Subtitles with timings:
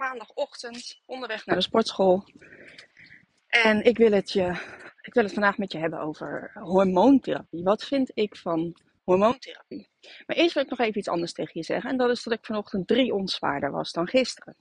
[0.00, 2.24] maandagochtend onderweg naar de sportschool.
[3.46, 4.48] En ik wil, het je,
[5.00, 7.62] ik wil het vandaag met je hebben over hormoontherapie.
[7.62, 9.88] Wat vind ik van hormoontherapie?
[10.26, 11.90] Maar eerst wil ik nog even iets anders tegen je zeggen.
[11.90, 14.56] En dat is dat ik vanochtend drie ons zwaarder was dan gisteren.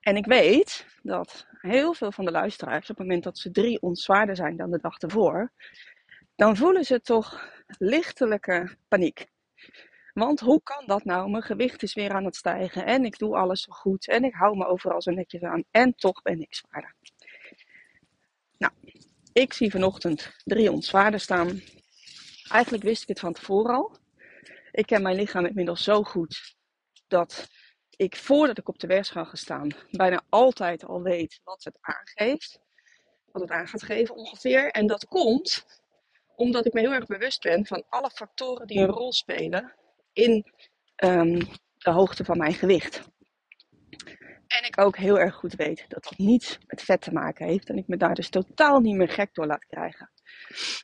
[0.00, 3.80] En ik weet dat heel veel van de luisteraars, op het moment dat ze drie
[3.80, 5.52] ons zwaarder zijn dan de dag ervoor,
[6.36, 9.26] dan voelen ze toch lichtelijke paniek.
[10.12, 11.30] Want hoe kan dat nou?
[11.30, 14.34] Mijn gewicht is weer aan het stijgen en ik doe alles zo goed en ik
[14.34, 16.94] hou me overal zo netjes aan en toch ben ik zwaarder.
[18.58, 18.72] Nou,
[19.32, 21.60] ik zie vanochtend drie ontzwaarden staan.
[22.48, 23.96] Eigenlijk wist ik het van tevoren al.
[24.72, 26.56] Ik ken mijn lichaam inmiddels zo goed
[27.08, 27.48] dat
[27.96, 32.60] ik voordat ik op de weegschaal ga staan bijna altijd al weet wat het aangeeft.
[33.32, 34.70] Wat het aan gaat geven ongeveer.
[34.70, 35.66] En dat komt
[36.36, 39.74] omdat ik me heel erg bewust ben van alle factoren die een rol spelen
[40.12, 40.44] in
[41.04, 41.38] um,
[41.76, 43.08] de hoogte van mijn gewicht.
[44.46, 47.68] En ik ook heel erg goed weet dat dat niets met vet te maken heeft.
[47.68, 50.10] En ik me daar dus totaal niet meer gek door laat krijgen.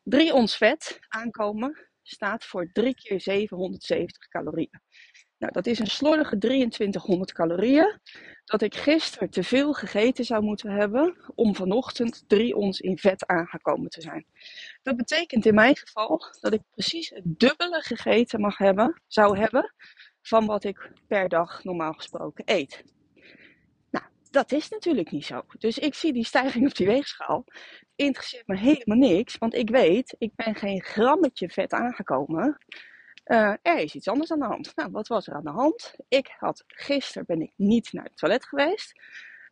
[0.05, 4.81] 3 ons vet aankomen staat voor 3 keer 770 calorieën.
[5.39, 8.01] Nou, dat is een slordige 2300 calorieën.
[8.45, 13.27] Dat ik gisteren te veel gegeten zou moeten hebben om vanochtend 3 ons in vet
[13.27, 14.27] aangekomen te zijn.
[14.83, 19.75] Dat betekent in mijn geval dat ik precies het dubbele gegeten mag hebben, zou hebben
[20.23, 22.85] van wat ik per dag normaal gesproken eet.
[23.91, 25.43] Nou, dat is natuurlijk niet zo.
[25.59, 27.45] Dus ik zie die stijging op die weegschaal.
[27.97, 32.59] Interesseert me helemaal niks, want ik weet, ik ben geen grammetje vet aangekomen.
[33.27, 34.77] Uh, er is iets anders aan de hand.
[34.77, 35.95] Nou, wat was er aan de hand?
[36.09, 39.01] Ik had gisteren ben ik niet naar het toilet geweest.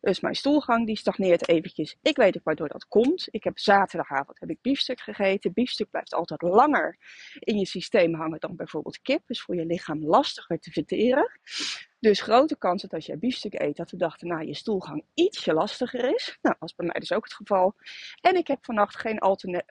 [0.01, 1.97] Dus mijn stoelgang die stagneert eventjes.
[2.01, 3.27] Ik weet ook waardoor dat komt.
[3.31, 5.53] Ik heb zaterdagavond heb ik biefstuk gegeten.
[5.53, 6.97] Biefstuk blijft altijd langer
[7.39, 9.21] in je systeem hangen dan bijvoorbeeld kip.
[9.27, 11.39] Is voor je lichaam lastiger te verteren.
[11.99, 15.53] Dus grote kans dat als jij biefstuk eet, dat de dag daarna je stoelgang ietsje
[15.53, 16.37] lastiger is.
[16.41, 17.75] Nou, is bij mij dus ook het geval.
[18.21, 19.21] En ik heb vannacht geen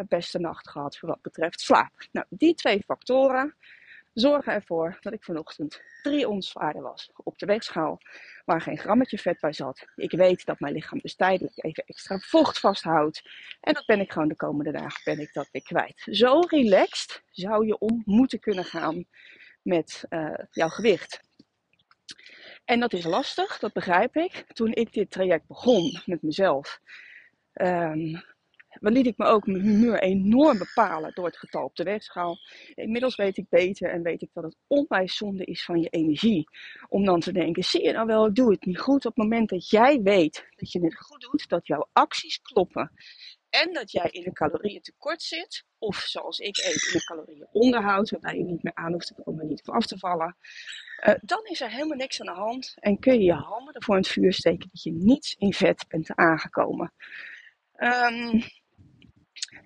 [0.08, 2.06] beste nacht gehad voor wat betreft slaap.
[2.12, 3.54] Nou, die twee factoren
[4.14, 8.00] zorgen ervoor dat ik vanochtend 3 ons zwaarder was op de weegschaal,
[8.44, 9.86] waar geen grammetje vet bij zat.
[9.96, 13.22] Ik weet dat mijn lichaam dus tijdelijk even extra vocht vasthoudt.
[13.60, 16.06] En dat ben ik gewoon de komende dagen ben ik dat weer kwijt.
[16.10, 19.04] Zo relaxed zou je om moeten kunnen gaan
[19.62, 21.20] met uh, jouw gewicht.
[22.64, 24.44] En dat is lastig, dat begrijp ik.
[24.52, 26.80] Toen ik dit traject begon met mezelf,
[27.52, 28.22] um,
[28.80, 32.36] dan liet ik me ook mijn humeur enorm bepalen door het getal op de weegschaal.
[32.74, 36.48] Inmiddels weet ik beter en weet ik dat het onwijs zonde is van je energie.
[36.88, 39.06] Om dan te denken, zie je nou wel, ik doe het niet goed.
[39.06, 42.92] Op het moment dat jij weet dat je het goed doet, dat jouw acties kloppen.
[43.50, 47.48] En dat jij in een calorieën tekort zit, of zoals ik eet, in een calorieën
[47.52, 50.36] onderhoud, waarbij je niet meer aan hoeft te komen, niet af te vallen.
[51.06, 53.94] Uh, dan is er helemaal niks aan de hand en kun je je handen ervoor
[53.94, 56.92] in het vuur steken dat je niets in vet bent aangekomen.
[57.76, 58.42] Um,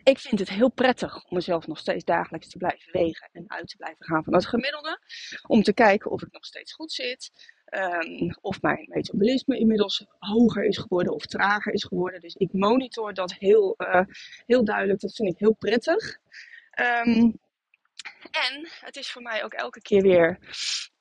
[0.02, 3.68] ik vind het heel prettig om mezelf nog steeds dagelijks te blijven wegen en uit
[3.68, 5.00] te blijven gaan van het gemiddelde.
[5.46, 7.30] Om te kijken of ik nog steeds goed zit.
[7.70, 12.20] Um, of mijn metabolisme inmiddels hoger is geworden of trager is geworden.
[12.20, 14.02] Dus ik monitor dat heel, uh,
[14.46, 15.00] heel duidelijk.
[15.00, 16.18] Dat vind ik heel prettig.
[17.06, 17.38] Um,
[18.30, 20.38] en het is voor mij ook elke keer weer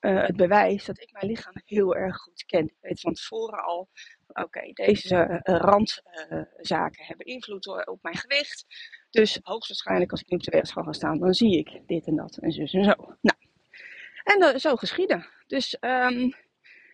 [0.00, 2.64] uh, het bewijs dat ik mijn lichaam heel erg goed ken.
[2.64, 3.88] Ik weet van tevoren al
[4.28, 8.66] oké, deze uh, randzaken hebben invloed op mijn gewicht.
[9.10, 12.16] Dus hoogstwaarschijnlijk als ik nu op de weegschaal ga staan, dan zie ik dit en
[12.16, 13.16] dat en zo en zo.
[13.20, 13.38] Nou,
[14.24, 15.26] en uh, zo geschieden.
[15.46, 16.34] Dus um,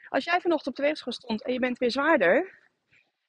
[0.09, 2.63] als jij vanochtend op de weegschaal stond en je bent weer zwaarder,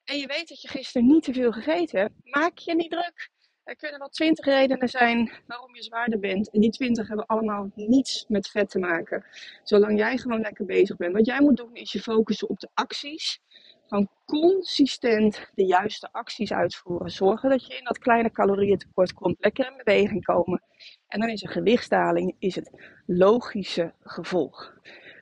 [0.04, 3.30] en je weet dat je gisteren niet te veel gegeten hebt, maak je niet druk.
[3.64, 6.52] Er kunnen wel twintig redenen zijn waarom je zwaarder bent.
[6.52, 9.26] En die twintig hebben allemaal niets met vet te maken.
[9.64, 11.14] Zolang jij gewoon lekker bezig bent.
[11.14, 13.40] Wat jij moet doen is je focussen op de acties
[13.88, 17.12] gewoon consistent de juiste acties uitvoeren.
[17.12, 19.36] Zorgen dat je in dat kleine calorieëntekort komt.
[19.40, 20.64] Lekker in beweging komen.
[21.08, 22.72] En dan is een gewichtsdaling is het
[23.06, 24.74] logische gevolg.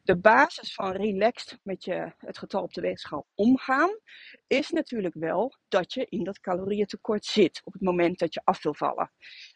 [0.03, 3.99] de basis van relaxed met je, het getal op de weegschaal omgaan,
[4.47, 8.63] is natuurlijk wel dat je in dat calorieëntekort zit op het moment dat je af
[8.63, 9.11] wil vallen.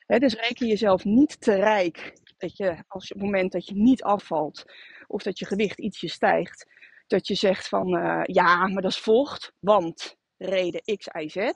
[0.06, 3.76] dus reken jezelf niet te rijk dat je als je, op het moment dat je
[3.76, 4.66] niet afvalt
[5.08, 6.66] of dat je gewicht ietsje stijgt,
[7.08, 11.52] dat je zegt van uh, ja, maar dat is vocht, want reden X, Y, Z.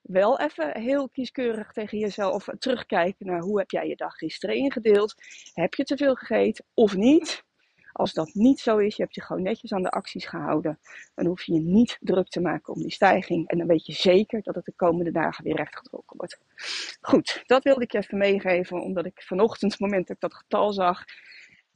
[0.00, 5.14] Wel even heel kieskeurig tegen jezelf terugkijken naar hoe heb jij je dag gisteren ingedeeld.
[5.54, 7.44] Heb je te veel gegeten of niet?
[7.92, 10.78] Als dat niet zo is, je hebt je gewoon netjes aan de acties gehouden,
[11.14, 13.48] dan hoef je je niet druk te maken om die stijging.
[13.48, 16.40] En dan weet je zeker dat het de komende dagen weer rechtgetrokken wordt.
[17.00, 20.34] Goed, dat wilde ik je even meegeven, omdat ik vanochtend, het moment dat ik dat
[20.34, 21.04] getal zag,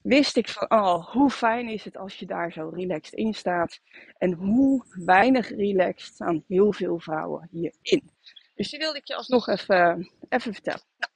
[0.03, 3.81] wist ik van, oh, hoe fijn is het als je daar zo relaxed in staat.
[4.19, 8.11] En hoe weinig relaxed staan heel veel vrouwen hierin.
[8.55, 10.83] Dus die wilde ik je alsnog even, even vertellen.
[10.97, 11.13] Nou,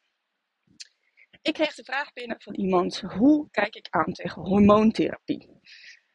[1.42, 5.48] ik kreeg de vraag binnen van iemand: hoe kijk ik aan tegen hormoontherapie?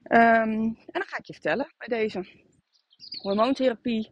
[0.04, 2.26] Um, en dan ga ik je vertellen bij deze.
[3.22, 4.12] Hormoontherapie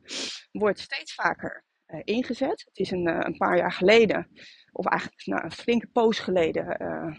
[0.51, 2.63] wordt steeds vaker uh, ingezet.
[2.65, 4.29] Het is een, uh, een, paar jaar geleden,
[4.71, 7.15] of eigenlijk nou, een flinke poos geleden, uh,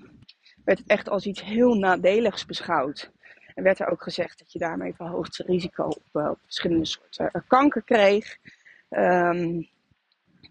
[0.69, 3.11] werd het echt als iets heel nadeligs beschouwd.
[3.55, 7.82] En werd er ook gezegd dat je daarmee verhoogd risico op, op verschillende soorten kanker
[7.82, 8.38] kreeg.
[8.91, 9.69] Um,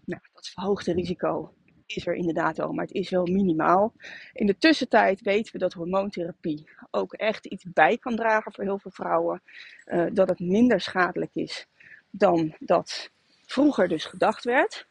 [0.04, 1.54] nou, dat verhoogde risico
[1.86, 3.92] is er inderdaad wel, maar het is wel minimaal.
[4.32, 8.78] In de tussentijd weten we dat hormoontherapie ook echt iets bij kan dragen voor heel
[8.78, 9.42] veel vrouwen.
[9.86, 11.66] Uh, dat het minder schadelijk is
[12.10, 13.10] dan dat
[13.46, 14.86] vroeger dus gedacht werd.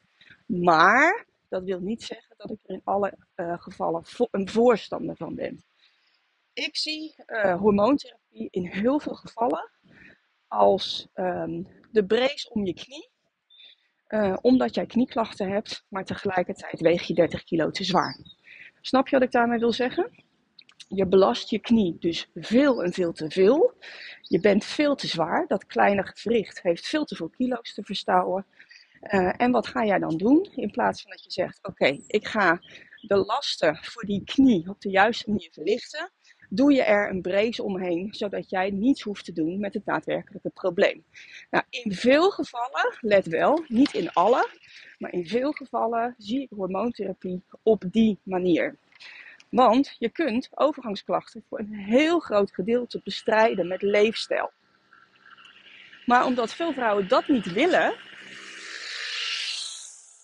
[0.46, 5.36] Maar dat wil niet zeggen dat ik er in alle uh, gevallen een voorstander van
[5.36, 5.64] ben.
[6.54, 9.72] Ik zie uh, hormoontherapie in heel veel gevallen
[10.48, 13.10] als um, de brace om je knie
[14.08, 18.20] uh, omdat jij knieklachten hebt, maar tegelijkertijd weeg je 30 kilo te zwaar.
[18.82, 20.26] Snap je wat ik daarmee wil zeggen?
[20.88, 23.74] Je belast je knie dus veel en veel te veel.
[24.22, 25.48] Je bent veel te zwaar.
[25.48, 28.46] Dat kleine gewricht heeft veel te veel kilo's te verstouwen.
[29.02, 30.50] Uh, en wat ga jij dan doen?
[30.56, 32.60] In plaats van dat je zegt: Oké, ik ga
[33.02, 36.12] de lasten voor die knie op de juiste manier verlichten,
[36.50, 40.50] doe je er een brace omheen, zodat jij niets hoeft te doen met het daadwerkelijke
[40.50, 41.04] probleem.
[41.50, 44.50] Nou, in veel gevallen, let wel, niet in alle,
[44.98, 48.78] maar in veel gevallen zie ik hormoontherapie op die manier.
[49.50, 54.52] Want je kunt overgangsklachten voor een heel groot gedeelte bestrijden met leefstijl.
[56.06, 57.94] Maar omdat veel vrouwen dat niet willen,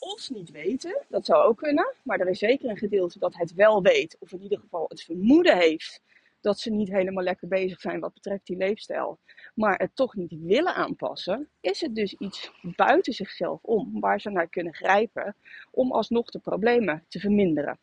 [0.03, 3.53] of niet weten, dat zou ook kunnen, maar er is zeker een gedeelte dat het
[3.53, 6.01] wel weet, of in ieder geval het vermoeden heeft
[6.41, 9.19] dat ze niet helemaal lekker bezig zijn wat betreft die leefstijl,
[9.53, 14.29] maar het toch niet willen aanpassen, is het dus iets buiten zichzelf om waar ze
[14.29, 15.35] naar kunnen grijpen
[15.71, 17.79] om alsnog de problemen te verminderen.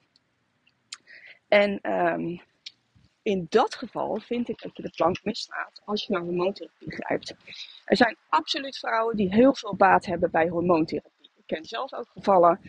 [1.48, 2.40] En um,
[3.22, 7.34] in dat geval vind ik dat je de plank misslaat als je naar hormoontherapie grijpt.
[7.84, 11.19] Er zijn absoluut vrouwen die heel veel baat hebben bij hormoontherapie.
[11.50, 12.60] Ken zelf ook gevallen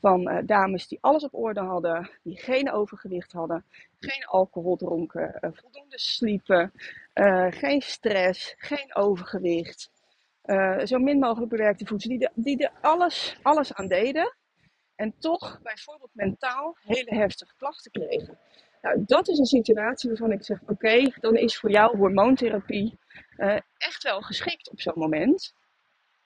[0.00, 3.64] van uh, dames die alles op orde hadden, die geen overgewicht hadden,
[3.98, 6.72] geen alcohol dronken, uh, voldoende sliepen,
[7.14, 9.90] uh, geen stress, geen overgewicht,
[10.84, 14.34] zo min mogelijk bewerkte voedsel, die, die er alles, alles aan deden
[14.96, 18.38] en toch bijvoorbeeld mentaal hele heftige klachten kregen.
[18.82, 22.98] Nou, dat is een situatie waarvan ik zeg: oké, dan is voor jou hormoontherapie
[23.76, 25.54] echt wel geschikt op zo'n moment,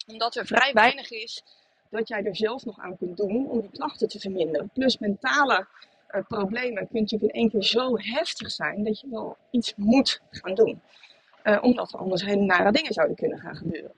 [0.06, 1.42] omdat er vrij weinig is
[1.90, 4.70] dat jij er zelf nog aan kunt doen om die klachten te verminderen.
[4.72, 5.66] Plus mentale
[6.10, 10.20] uh, problemen kunnen natuurlijk in één keer zo heftig zijn dat je wel iets moet
[10.30, 10.80] gaan doen.
[11.44, 13.92] Uh, omdat er anders hele nare dingen zouden kunnen gaan gebeuren.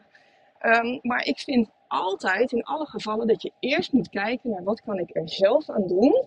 [0.63, 4.81] Um, maar ik vind altijd in alle gevallen dat je eerst moet kijken naar wat
[4.81, 6.27] kan ik er zelf aan doen.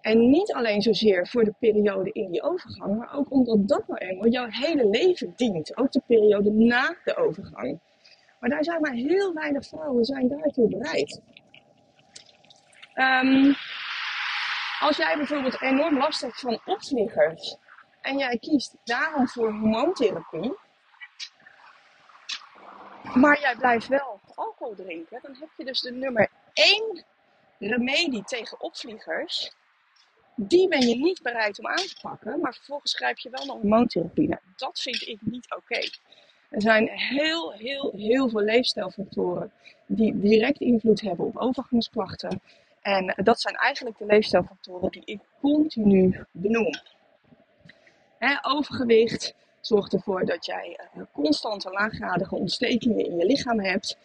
[0.00, 3.98] En niet alleen zozeer voor de periode in die overgang, maar ook omdat dat nou
[3.98, 5.76] eenmaal jouw hele leven dient.
[5.76, 7.78] Ook de periode na de overgang.
[8.40, 11.20] Maar daar zijn maar heel weinig vrouwen zijn daartoe bereid.
[12.94, 13.56] Um,
[14.80, 17.56] als jij bijvoorbeeld enorm last hebt van opvliegers
[18.00, 20.56] en jij kiest daarom voor hormoontherapie,
[23.14, 27.04] maar jij blijft wel alcohol drinken, dan heb je dus de nummer 1
[27.58, 29.52] remedie tegen opvliegers.
[30.34, 33.56] Die ben je niet bereid om aan te pakken, maar vervolgens grijp je wel naar
[33.56, 34.28] hormoontherapie.
[34.28, 35.80] Nou, dat vind ik niet oké.
[36.48, 39.52] Er zijn heel, heel, heel veel leefstijlfactoren
[39.86, 42.40] die direct invloed hebben op overgangsklachten.
[42.82, 46.74] En dat zijn eigenlijk de leefstijlfactoren die ik continu benoem.
[48.42, 53.98] overgewicht zorgt ervoor dat jij uh, constante laaggradige ontstekingen in je lichaam hebt.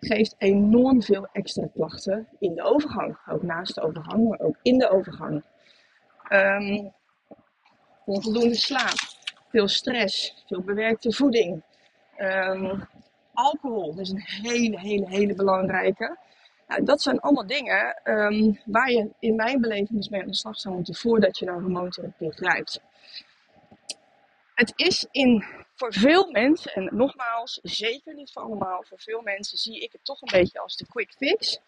[0.00, 3.18] Geeft enorm veel extra klachten in de overgang.
[3.28, 5.44] Ook naast de overgang, maar ook in de overgang.
[6.30, 6.92] Um,
[8.04, 8.94] onvoldoende slaap
[9.48, 11.62] veel stress, veel bewerkte voeding,
[12.16, 12.80] ehm,
[13.32, 13.98] alcohol.
[13.98, 16.18] Is een hele, hele, hele belangrijke.
[16.66, 20.34] Nou, dat zijn allemaal dingen um, waar je in mijn beleving dus mee aan de
[20.34, 22.80] slag zou moeten voordat je naar hormoontherapie grijpt.
[24.54, 29.58] Het is in, voor veel mensen, en nogmaals, zeker niet voor allemaal, voor veel mensen
[29.58, 31.60] zie ik het toch een beetje als de quick fix.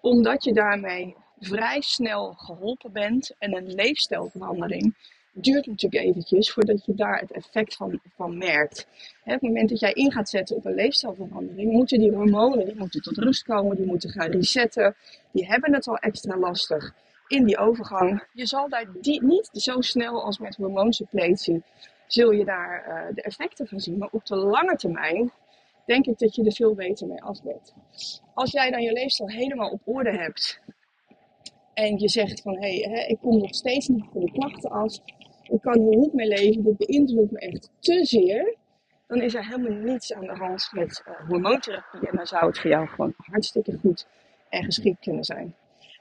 [0.00, 4.94] Omdat je daarmee vrij snel geholpen bent en een leefstijlverandering
[5.40, 8.86] duurt natuurlijk eventjes voordat je daar het effect van, van merkt.
[9.24, 12.64] Hè, op het moment dat jij in gaat zetten op een leefstijlverandering, moeten die hormonen
[12.64, 14.94] die moeten tot rust komen, die moeten gaan resetten.
[15.32, 16.94] Die hebben het al extra lastig
[17.26, 18.26] in die overgang.
[18.32, 21.62] Je zal daar die, niet zo snel als met hormoonsuppletie,
[22.06, 23.98] zul je daar uh, de effecten van zien.
[23.98, 25.32] Maar op de lange termijn
[25.86, 27.74] denk ik dat je er veel beter mee af bent.
[28.34, 30.60] Als jij dan je leefstijl helemaal op orde hebt
[31.74, 34.98] en je zegt van hé, hey, ik kom nog steeds niet van de klachten af,
[35.48, 38.56] ik kan hier niet mee leven, dit beïnvloedt me echt te zeer,
[39.06, 42.58] dan is er helemaal niets aan de hand met uh, hormoontherapie en dan zou het
[42.58, 44.06] voor jou gewoon hartstikke goed
[44.48, 45.54] en geschikt kunnen zijn.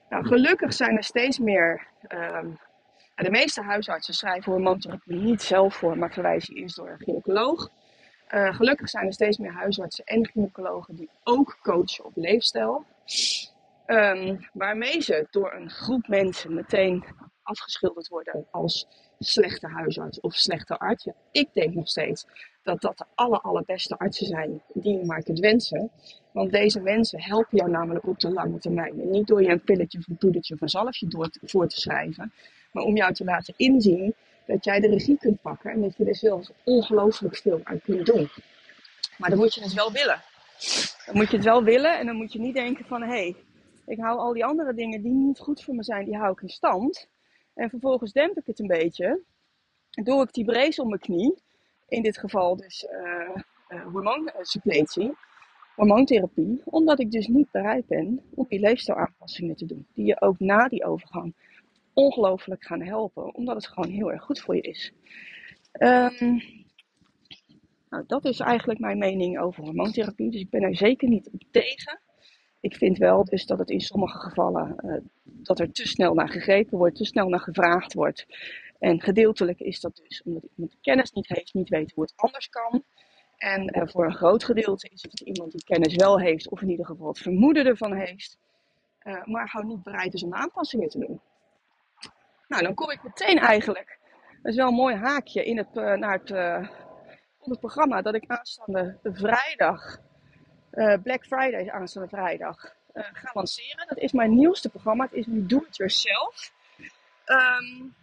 [0.09, 1.87] Nou, gelukkig zijn er steeds meer.
[2.09, 2.59] Um,
[3.15, 7.69] de meeste huisartsen schrijven hormoontherapie niet zelf voor, maar verwijzen je eerst door een gynaecoloog.
[8.33, 12.85] Uh, gelukkig zijn er steeds meer huisartsen en gynaecologen die ook coachen op leefstijl.
[13.85, 17.05] Um, waarmee ze door een groep mensen meteen
[17.43, 18.87] afgeschilderd worden als
[19.19, 21.07] slechte huisarts of slechte arts.
[21.31, 22.25] ik denk nog steeds
[22.63, 25.91] dat dat de aller, allerbeste artsen zijn die je maar kunt wensen.
[26.31, 29.09] Want deze mensen helpen jou namelijk op de lange termijn.
[29.09, 31.79] Niet door je een pilletje of een poedertje of een zalfje door te, voor te
[31.79, 32.33] schrijven.
[32.71, 34.13] Maar om jou te laten inzien
[34.45, 35.71] dat jij de regie kunt pakken.
[35.71, 38.29] En dat je er zelfs ongelooflijk veel aan kunt doen.
[39.17, 40.21] Maar dan moet je het wel willen.
[41.05, 43.01] Dan moet je het wel willen en dan moet je niet denken van...
[43.01, 43.35] Hé, hey,
[43.85, 46.41] ik hou al die andere dingen die niet goed voor me zijn, die hou ik
[46.41, 47.07] in stand.
[47.57, 49.21] En vervolgens demp ik het een beetje.
[49.89, 51.35] Doe ik die brace om mijn knie.
[51.87, 53.83] In dit geval dus uh,
[55.75, 56.61] hormoontherapie.
[56.65, 59.87] Omdat ik dus niet bereid ben om die leefstijlaanpassingen te doen.
[59.93, 61.35] Die je ook na die overgang
[61.93, 63.35] ongelooflijk gaan helpen.
[63.35, 64.93] Omdat het gewoon heel erg goed voor je is.
[65.79, 66.41] Um,
[67.89, 70.31] nou, dat is eigenlijk mijn mening over hormoontherapie.
[70.31, 71.99] Dus ik ben er zeker niet op tegen.
[72.67, 76.29] Ik vind wel dus dat het in sommige gevallen uh, dat er te snel naar
[76.29, 78.25] gegrepen wordt, te snel naar gevraagd wordt.
[78.79, 82.13] En gedeeltelijk is dat dus omdat iemand de kennis niet heeft, niet weet hoe het
[82.15, 82.83] anders kan.
[83.37, 86.69] En uh, voor een groot gedeelte is het iemand die kennis wel heeft, of in
[86.69, 88.37] ieder geval het vermoeden ervan heeft,
[89.03, 91.21] uh, maar gewoon niet bereid is om aanpassingen te doen.
[92.47, 93.99] Nou, dan kom ik meteen eigenlijk,
[94.41, 96.29] dat is wel een mooi haakje in het, naar het,
[97.39, 100.05] het programma dat ik aanstaande vrijdag
[100.73, 103.87] uh, Black Friday aanstaande vrijdag uh, ga lanceren.
[103.87, 105.03] Dat is mijn nieuwste programma.
[105.03, 106.51] Het is nu Do It Yourself.
[107.25, 107.95] Um,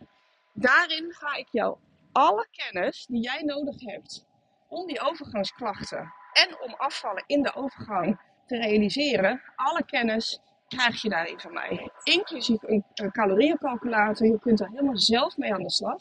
[0.52, 1.76] daarin ga ik jou
[2.12, 4.26] alle kennis die jij nodig hebt
[4.68, 11.08] om die overgangsklachten en om afvallen in de overgang te realiseren, alle kennis krijg je
[11.08, 11.90] daarin van mij.
[12.02, 14.26] Inclusief een, een calorieëncalculator.
[14.26, 15.98] Je kunt er helemaal zelf mee aan de slag.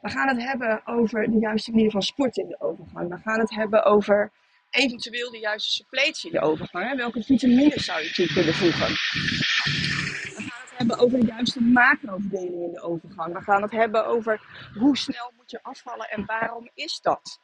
[0.00, 3.08] We gaan het hebben over de juiste manier van sporten in de overgang.
[3.08, 4.32] We gaan het hebben over
[4.70, 6.88] eventueel de juiste suppletie in de overgang.
[6.88, 6.96] Hè?
[6.96, 8.88] Welke vitamines zou je toe kunnen voegen?
[8.88, 13.34] We gaan het hebben over de juiste macroverdeling in de overgang.
[13.34, 14.40] We gaan het hebben over
[14.78, 17.40] hoe snel moet je afvallen en waarom is dat?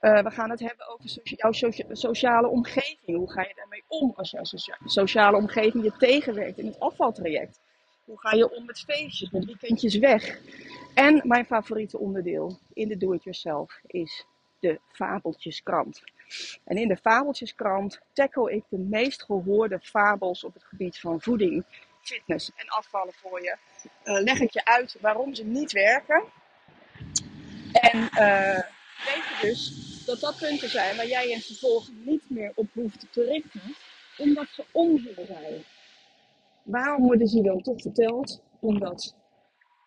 [0.00, 1.52] Uh, we gaan het hebben over jouw
[1.92, 3.16] sociale omgeving.
[3.16, 7.60] Hoe ga je daarmee om als jouw sociale omgeving je tegenwerkt in het afvaltraject?
[8.04, 10.40] Hoe ga je om met feestjes, met weekendjes weg?
[10.94, 14.26] En mijn favoriete onderdeel in de Do-It-Yourself is
[14.60, 16.02] de fabeltjeskrant.
[16.64, 21.64] En in de fabeltjeskrant tackle ik de meest gehoorde fabels op het gebied van voeding,
[22.00, 23.56] fitness en afvallen voor je.
[24.04, 26.24] Uh, leg ik je uit waarom ze niet werken.
[27.72, 28.60] En uh,
[29.04, 33.06] weet je dus dat dat punten zijn waar jij je vervolgens niet meer op hoeft
[33.10, 33.76] te richten,
[34.18, 35.64] omdat ze onzin zijn.
[36.62, 38.42] Waarom worden ze dan toch verteld?
[38.60, 39.16] Omdat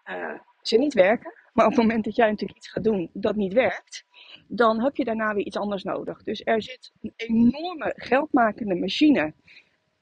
[0.05, 1.33] uh, ze niet werken.
[1.53, 4.05] Maar op het moment dat jij natuurlijk iets gaat doen dat niet werkt,
[4.47, 6.23] dan heb je daarna weer iets anders nodig.
[6.23, 9.33] Dus er zit een enorme geldmakende machine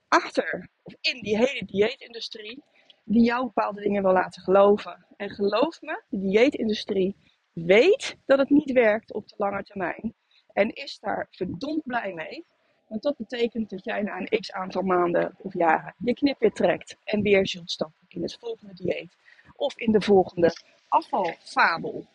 [0.07, 2.63] achter, of in die hele dieetindustrie,
[3.03, 5.05] die jou bepaalde dingen wil laten geloven.
[5.17, 7.15] En geloof me, de dieetindustrie
[7.53, 10.13] weet dat het niet werkt op de lange termijn.
[10.53, 12.45] En is daar verdomd blij mee.
[12.87, 16.51] Want dat betekent dat jij na een x aantal maanden of jaren je knip weer
[16.51, 19.15] trekt en weer zult stappen in het volgende dieet.
[19.55, 20.53] Of in de volgende
[20.87, 22.05] afvalfabel.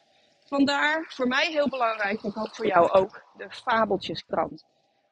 [0.51, 4.65] Vandaar voor mij heel belangrijk, ik hoop voor jou ook, de Fabeltjeskrant.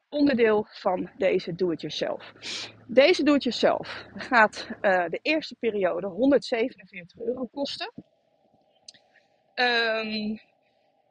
[0.09, 2.33] Onderdeel van deze Do-It-Yourself.
[2.87, 7.93] Deze Do-It-Yourself gaat uh, de eerste periode 147 euro kosten.
[9.55, 10.39] Um,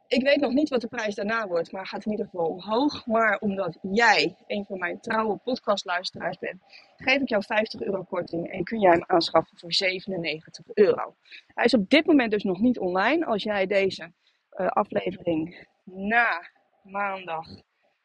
[0.09, 3.07] Ik weet nog niet wat de prijs daarna wordt, maar gaat in ieder geval omhoog.
[3.07, 6.62] Maar omdat jij een van mijn trouwe podcastluisteraars bent,
[6.97, 11.17] geef ik jou 50 euro korting en kun jij hem aanschaffen voor 97 euro.
[11.47, 13.27] Hij is op dit moment dus nog niet online.
[13.27, 14.12] Als jij deze
[14.57, 16.50] uh, aflevering na
[16.83, 17.47] maandag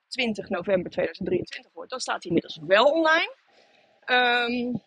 [0.08, 3.36] 20 november 2023 hoort, dan staat hij inmiddels wel online.
[4.06, 4.82] Um,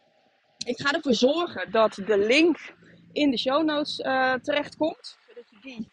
[0.66, 2.75] ik ga ervoor zorgen dat de link
[3.12, 5.18] in de show notes uh, terechtkomt.
[5.26, 5.90] Zodat je die,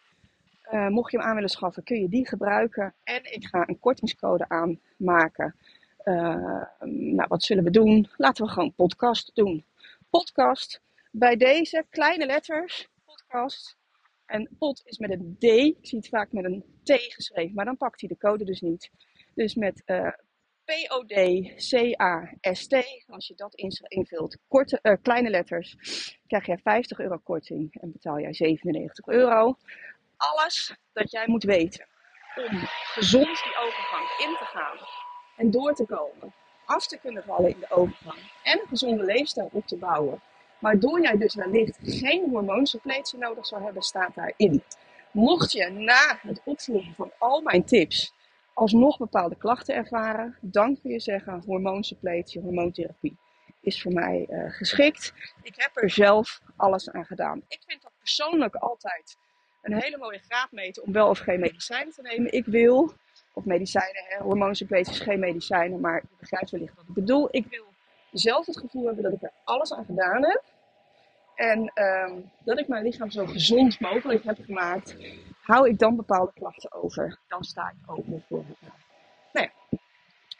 [0.72, 2.94] uh, mocht je hem aan willen schaffen, kun je die gebruiken.
[3.04, 5.56] En ik ga een kortingscode aanmaken.
[6.04, 8.08] Uh, nou, wat zullen we doen?
[8.16, 9.64] Laten we gewoon podcast doen.
[10.10, 10.82] Podcast.
[11.10, 12.88] Bij deze kleine letters.
[13.04, 13.76] Podcast.
[14.26, 15.42] En pot is met een D.
[15.44, 17.54] Ik zie het vaak met een T geschreven.
[17.54, 18.90] Maar dan pakt hij de code dus niet.
[19.34, 20.08] Dus met uh,
[20.64, 21.94] P-O-D-C-A-S-T.
[23.06, 23.54] Als je dat
[23.88, 25.76] invult, korte, uh, kleine letters,
[26.26, 29.56] krijg je 50 euro korting en betaal jij 97 euro.
[30.30, 31.86] Alles dat jij moet weten
[32.36, 34.78] om gezond die overgang in te gaan
[35.36, 39.48] en door te komen, af te kunnen vallen in de overgang en een gezonde leefstijl
[39.52, 40.22] op te bouwen.
[40.58, 44.62] Waardoor jij dus wellicht geen hormoonsuppletie nodig zou hebben, staat daarin.
[45.10, 48.12] Mocht je na het opvolgen van al mijn tips
[48.54, 53.16] alsnog bepaalde klachten ervaren, dan kun je zeggen hormoonsuppletie, hormoontherapie
[53.60, 55.12] is voor mij uh, geschikt.
[55.42, 57.42] Ik heb er zelf alles aan gedaan.
[57.48, 59.16] Ik vind dat persoonlijk altijd
[59.64, 62.32] een hele mooie graadmeter om wel of geen medicijnen te nemen.
[62.32, 62.92] Ik wil,
[63.32, 67.28] of medicijnen, hè, is geen medicijnen, maar je begrijpt wellicht wat ik bedoel.
[67.30, 67.64] Ik wil
[68.12, 70.42] zelf het gevoel hebben dat ik er alles aan gedaan heb.
[71.34, 72.12] En uh,
[72.44, 74.96] dat ik mijn lichaam zo gezond mogelijk heb gemaakt
[75.44, 78.44] hou ik dan bepaalde klachten over, dan sta ik open voor
[79.32, 79.78] nou ja,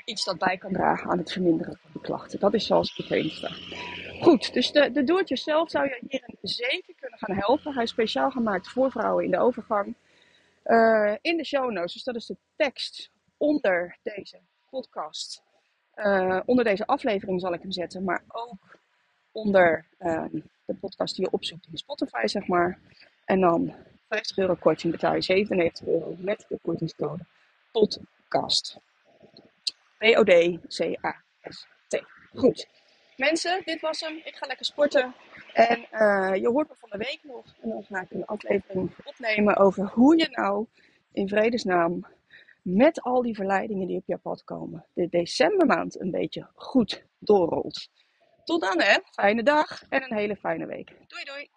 [0.05, 2.41] iets dat bij kan dragen aan het verminderen van de klachten.
[2.41, 3.49] Dat is zoals ik erin sta.
[4.25, 7.75] Goed, dus de, de do-it-yourself zou je hierin zeker kunnen gaan helpen.
[7.75, 9.95] Hij is speciaal gemaakt voor vrouwen in de overgang.
[10.65, 14.39] Uh, in de show notes, dus dat is de tekst onder deze
[14.71, 15.43] podcast.
[15.97, 18.79] Uh, onder deze aflevering zal ik hem zetten, maar ook
[19.33, 20.25] onder uh,
[20.65, 22.79] de podcast die je opzoekt in Spotify, zeg maar.
[23.25, 23.75] En dan
[24.09, 27.25] 50 euro korting betaal je 97 euro met de kortingscode
[27.73, 28.79] podcast.
[29.99, 30.83] P-O-D-C-A-S-T.
[32.35, 32.69] Goed.
[33.17, 34.21] Mensen, dit was hem.
[34.25, 35.15] Ik ga lekker sporten.
[35.53, 37.45] En uh, je hoort me van de week nog.
[37.63, 40.67] En dan ga ik een aflevering opnemen over hoe je nou
[41.13, 42.07] in vredesnaam
[42.63, 47.89] met al die verleidingen die op je pad komen, de decembermaand een beetje goed doorrolt.
[48.45, 48.99] Tot dan hè.
[49.13, 50.89] Fijne dag en een hele fijne week.
[51.07, 51.54] Doei doei.